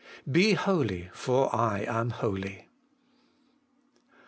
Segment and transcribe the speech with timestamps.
[0.27, 2.67] BE HOLY, FOR I AM HOLY.